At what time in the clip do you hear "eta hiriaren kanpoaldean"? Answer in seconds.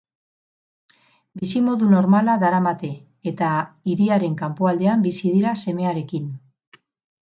3.33-5.05